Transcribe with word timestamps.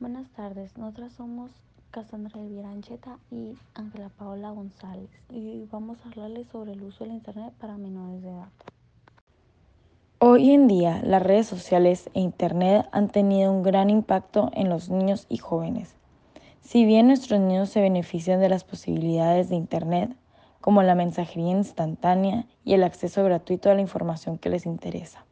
Buenas 0.00 0.30
tardes, 0.30 0.78
nosotras 0.78 1.12
somos 1.14 1.50
Cassandra 1.90 2.40
Elvira 2.40 2.70
Ancheta 2.70 3.18
y 3.32 3.54
Ángela 3.74 4.10
Paola 4.10 4.50
González 4.50 5.10
y 5.28 5.66
vamos 5.72 5.98
a 5.98 6.08
hablarles 6.08 6.46
sobre 6.52 6.74
el 6.74 6.84
uso 6.84 7.02
del 7.02 7.14
Internet 7.14 7.52
para 7.58 7.76
menores 7.76 8.22
de 8.22 8.28
edad. 8.28 8.48
Hoy 10.20 10.52
en 10.52 10.68
día 10.68 11.02
las 11.02 11.20
redes 11.20 11.48
sociales 11.48 12.10
e 12.14 12.20
Internet 12.20 12.86
han 12.92 13.08
tenido 13.08 13.50
un 13.50 13.64
gran 13.64 13.90
impacto 13.90 14.52
en 14.54 14.68
los 14.68 14.88
niños 14.88 15.26
y 15.28 15.38
jóvenes. 15.38 15.96
Si 16.60 16.84
bien 16.84 17.08
nuestros 17.08 17.40
niños 17.40 17.68
se 17.68 17.80
benefician 17.80 18.38
de 18.38 18.50
las 18.50 18.62
posibilidades 18.62 19.48
de 19.48 19.56
Internet, 19.56 20.14
como 20.60 20.84
la 20.84 20.94
mensajería 20.94 21.50
instantánea 21.50 22.46
y 22.64 22.74
el 22.74 22.84
acceso 22.84 23.24
gratuito 23.24 23.68
a 23.68 23.74
la 23.74 23.80
información 23.80 24.38
que 24.38 24.48
les 24.48 24.64
interesa. 24.64 25.24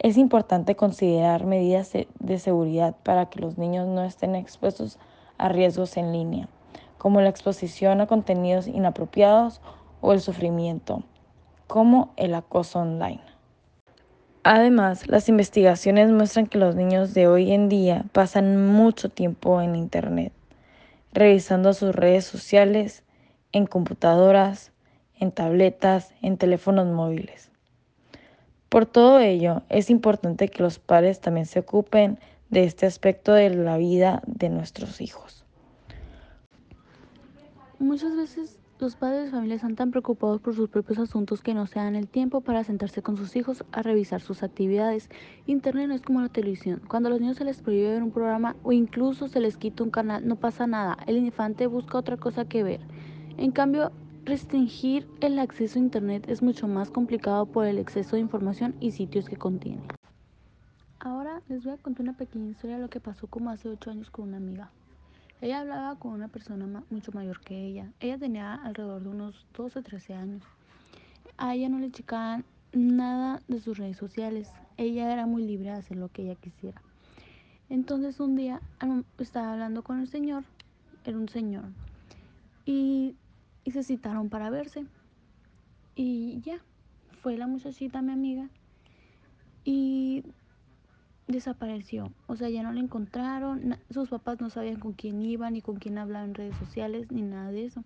Es 0.00 0.16
importante 0.16 0.76
considerar 0.76 1.44
medidas 1.44 1.92
de 1.92 2.38
seguridad 2.38 2.94
para 3.02 3.26
que 3.26 3.40
los 3.40 3.58
niños 3.58 3.88
no 3.88 4.04
estén 4.04 4.36
expuestos 4.36 4.96
a 5.38 5.48
riesgos 5.48 5.96
en 5.96 6.12
línea, 6.12 6.48
como 6.98 7.20
la 7.20 7.28
exposición 7.28 8.00
a 8.00 8.06
contenidos 8.06 8.68
inapropiados 8.68 9.60
o 10.00 10.12
el 10.12 10.20
sufrimiento, 10.20 11.02
como 11.66 12.12
el 12.16 12.34
acoso 12.34 12.78
online. 12.78 13.22
Además, 14.44 15.08
las 15.08 15.28
investigaciones 15.28 16.10
muestran 16.12 16.46
que 16.46 16.58
los 16.58 16.76
niños 16.76 17.12
de 17.12 17.26
hoy 17.26 17.50
en 17.52 17.68
día 17.68 18.04
pasan 18.12 18.66
mucho 18.66 19.08
tiempo 19.08 19.60
en 19.60 19.74
Internet, 19.74 20.32
revisando 21.12 21.74
sus 21.74 21.92
redes 21.92 22.24
sociales, 22.24 23.02
en 23.50 23.66
computadoras, 23.66 24.70
en 25.18 25.32
tabletas, 25.32 26.14
en 26.22 26.38
teléfonos 26.38 26.86
móviles. 26.86 27.50
Por 28.68 28.84
todo 28.84 29.18
ello, 29.18 29.62
es 29.70 29.88
importante 29.88 30.48
que 30.48 30.62
los 30.62 30.78
padres 30.78 31.20
también 31.20 31.46
se 31.46 31.60
ocupen 31.60 32.18
de 32.50 32.64
este 32.64 32.86
aspecto 32.86 33.32
de 33.32 33.50
la 33.50 33.78
vida 33.78 34.22
de 34.26 34.50
nuestros 34.50 35.00
hijos. 35.00 35.44
Muchas 37.78 38.14
veces 38.16 38.58
los 38.78 38.94
padres 38.94 39.24
de 39.24 39.30
familia 39.30 39.56
están 39.56 39.74
tan 39.74 39.90
preocupados 39.90 40.40
por 40.40 40.54
sus 40.54 40.68
propios 40.68 40.98
asuntos 40.98 41.42
que 41.42 41.54
no 41.54 41.66
se 41.66 41.80
dan 41.80 41.96
el 41.96 42.08
tiempo 42.08 42.42
para 42.42 42.62
sentarse 42.62 43.02
con 43.02 43.16
sus 43.16 43.34
hijos 43.36 43.64
a 43.72 43.82
revisar 43.82 44.20
sus 44.20 44.42
actividades. 44.42 45.08
Internet 45.46 45.88
no 45.88 45.94
es 45.94 46.02
como 46.02 46.20
la 46.20 46.28
televisión. 46.28 46.82
Cuando 46.88 47.08
a 47.08 47.10
los 47.10 47.20
niños 47.20 47.38
se 47.38 47.44
les 47.44 47.60
prohíbe 47.60 47.90
ver 47.90 48.02
un 48.02 48.10
programa 48.10 48.54
o 48.62 48.72
incluso 48.72 49.28
se 49.28 49.40
les 49.40 49.56
quita 49.56 49.82
un 49.82 49.90
canal, 49.90 50.28
no 50.28 50.36
pasa 50.36 50.66
nada. 50.66 50.96
El 51.06 51.16
infante 51.16 51.66
busca 51.66 51.98
otra 51.98 52.18
cosa 52.18 52.44
que 52.44 52.62
ver. 52.62 52.80
En 53.36 53.50
cambio, 53.50 53.92
Restringir 54.28 55.08
el 55.22 55.38
acceso 55.38 55.78
a 55.78 55.82
Internet 55.82 56.28
es 56.28 56.42
mucho 56.42 56.68
más 56.68 56.90
complicado 56.90 57.46
por 57.46 57.64
el 57.64 57.78
exceso 57.78 58.14
de 58.14 58.20
información 58.20 58.74
y 58.78 58.90
sitios 58.90 59.26
que 59.26 59.38
contiene. 59.38 59.80
Ahora 61.00 61.40
les 61.48 61.64
voy 61.64 61.72
a 61.72 61.78
contar 61.78 62.02
una 62.02 62.14
pequeña 62.14 62.50
historia 62.50 62.76
de 62.76 62.82
lo 62.82 62.90
que 62.90 63.00
pasó 63.00 63.26
como 63.26 63.48
hace 63.48 63.70
8 63.70 63.90
años 63.90 64.10
con 64.10 64.28
una 64.28 64.36
amiga. 64.36 64.70
Ella 65.40 65.60
hablaba 65.60 65.98
con 65.98 66.12
una 66.12 66.28
persona 66.28 66.84
mucho 66.90 67.10
mayor 67.12 67.40
que 67.40 67.58
ella. 67.58 67.90
Ella 68.00 68.18
tenía 68.18 68.56
alrededor 68.56 69.02
de 69.02 69.08
unos 69.08 69.46
12 69.56 69.78
o 69.78 69.82
13 69.82 70.12
años. 70.12 70.42
A 71.38 71.54
ella 71.54 71.70
no 71.70 71.78
le 71.78 71.90
checaban 71.90 72.44
nada 72.74 73.40
de 73.48 73.60
sus 73.60 73.78
redes 73.78 73.96
sociales. 73.96 74.52
Ella 74.76 75.10
era 75.10 75.24
muy 75.24 75.46
libre 75.46 75.70
de 75.70 75.76
hacer 75.76 75.96
lo 75.96 76.10
que 76.10 76.24
ella 76.24 76.34
quisiera. 76.34 76.82
Entonces 77.70 78.20
un 78.20 78.36
día 78.36 78.60
estaba 79.16 79.54
hablando 79.54 79.82
con 79.82 80.00
el 80.00 80.08
señor, 80.08 80.44
era 81.06 81.16
un 81.16 81.30
señor, 81.30 81.64
y 82.66 83.16
y 83.68 83.70
se 83.70 83.82
citaron 83.82 84.30
para 84.30 84.48
verse. 84.48 84.86
Y 85.94 86.40
ya, 86.40 86.58
fue 87.20 87.36
la 87.36 87.46
muchachita, 87.46 88.00
mi 88.00 88.12
amiga, 88.12 88.48
y 89.62 90.24
desapareció. 91.26 92.10
O 92.28 92.36
sea, 92.36 92.48
ya 92.48 92.62
no 92.62 92.72
la 92.72 92.80
encontraron, 92.80 93.76
sus 93.90 94.08
papás 94.08 94.40
no 94.40 94.48
sabían 94.48 94.80
con 94.80 94.94
quién 94.94 95.20
iba, 95.20 95.50
ni 95.50 95.60
con 95.60 95.76
quién 95.76 95.98
hablaba 95.98 96.24
en 96.24 96.32
redes 96.32 96.56
sociales, 96.56 97.12
ni 97.12 97.20
nada 97.20 97.50
de 97.50 97.66
eso. 97.66 97.84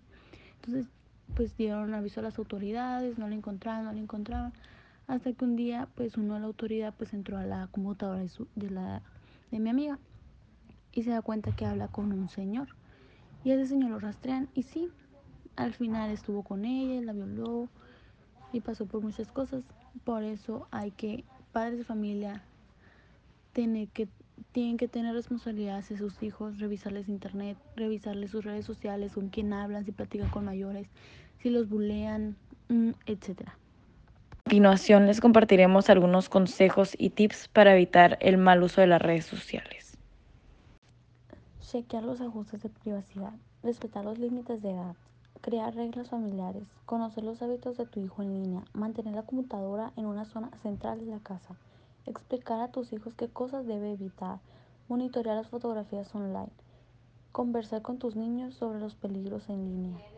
Entonces, 0.55 0.87
pues 1.35 1.57
dieron 1.57 1.93
aviso 1.93 2.21
a 2.21 2.23
las 2.23 2.39
autoridades, 2.39 3.17
no 3.17 3.27
la 3.27 3.35
encontraban, 3.35 3.83
no 3.83 3.91
la 3.91 3.99
encontraban. 3.99 4.53
Hasta 5.07 5.33
que 5.33 5.43
un 5.43 5.57
día, 5.57 5.89
pues 5.95 6.15
uno 6.15 6.35
de 6.35 6.39
la 6.39 6.45
autoridad, 6.45 6.93
pues 6.97 7.13
entró 7.13 7.37
a 7.37 7.43
la 7.43 7.67
computadora 7.67 8.21
de, 8.21 8.29
de, 8.55 8.69
la, 8.69 9.01
de 9.51 9.59
mi 9.59 9.69
amiga 9.69 9.99
y 10.93 11.03
se 11.03 11.09
da 11.09 11.21
cuenta 11.21 11.53
que 11.53 11.65
habla 11.65 11.89
con 11.89 12.13
un 12.13 12.29
señor. 12.29 12.69
Y 13.43 13.51
ese 13.51 13.67
señor 13.67 13.89
lo 13.89 13.99
rastrean 13.99 14.47
y 14.53 14.63
sí, 14.63 14.89
al 15.55 15.73
final 15.73 16.09
estuvo 16.09 16.43
con 16.43 16.65
ella, 16.65 17.01
la 17.01 17.13
violó 17.13 17.69
y 18.51 18.61
pasó 18.61 18.85
por 18.85 19.01
muchas 19.01 19.31
cosas. 19.31 19.63
Por 20.03 20.23
eso 20.23 20.67
hay 20.71 20.91
que, 20.91 21.23
padres 21.51 21.77
de 21.77 21.83
familia, 21.83 22.43
tener 23.53 23.87
que, 23.89 24.07
tienen 24.51 24.77
que 24.77 24.87
tener 24.87 25.13
responsabilidad 25.13 25.77
hacia 25.77 25.97
sus 25.97 26.21
hijos, 26.23 26.59
revisarles 26.59 27.07
internet, 27.07 27.57
revisarles 27.75 28.31
sus 28.31 28.43
redes 28.43 28.65
sociales, 28.65 29.13
con 29.13 29.29
quién 29.29 29.53
hablan, 29.53 29.85
si 29.85 29.91
platican 29.91 30.29
con 30.29 30.45
mayores, 30.45 30.87
si 31.41 31.49
los 31.49 31.69
bulean, 31.69 32.35
mm, 32.69 32.91
etc. 33.05 33.49
A 33.49 34.49
continuación 34.49 35.07
les 35.07 35.21
compartiremos 35.21 35.89
algunos 35.89 36.29
consejos 36.29 36.95
y 36.97 37.11
tips 37.11 37.47
para 37.47 37.73
evitar 37.75 38.17
el 38.21 38.37
mal 38.37 38.61
uso 38.63 38.81
de 38.81 38.87
las 38.87 39.01
redes 39.01 39.25
sociales. 39.25 39.97
Chequear 41.61 42.03
los 42.03 42.21
ajustes 42.21 42.61
de 42.61 42.69
privacidad, 42.69 43.33
respetar 43.63 44.03
los 44.03 44.19
límites 44.19 44.61
de 44.61 44.71
edad, 44.71 44.95
Crear 45.43 45.75
reglas 45.75 46.09
familiares, 46.09 46.63
conocer 46.85 47.25
los 47.25 47.41
hábitos 47.41 47.75
de 47.75 47.85
tu 47.85 47.99
hijo 47.99 48.21
en 48.21 48.33
línea, 48.33 48.63
mantener 48.71 49.13
la 49.13 49.23
computadora 49.23 49.91
en 49.97 50.05
una 50.05 50.23
zona 50.23 50.49
central 50.61 50.99
de 50.99 51.07
la 51.07 51.19
casa, 51.19 51.57
explicar 52.05 52.61
a 52.61 52.71
tus 52.71 52.93
hijos 52.93 53.13
qué 53.13 53.27
cosas 53.27 53.67
debe 53.67 53.91
evitar, 53.91 54.39
monitorear 54.87 55.35
las 55.35 55.49
fotografías 55.49 56.15
online, 56.15 56.47
conversar 57.33 57.81
con 57.81 57.97
tus 57.97 58.15
niños 58.15 58.55
sobre 58.55 58.79
los 58.79 58.95
peligros 58.95 59.49
en 59.49 59.65
línea. 59.65 60.12